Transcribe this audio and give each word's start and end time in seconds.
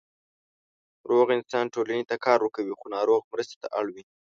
روغ 1.09 1.27
انسان 1.37 1.65
ټولنې 1.75 2.03
ته 2.09 2.15
کار 2.25 2.39
ورکوي، 2.41 2.73
خو 2.79 2.85
ناروغ 2.95 3.21
مرستې 3.31 3.55
ته 3.61 3.67
اړ 3.79 3.85
وي. 3.93 4.03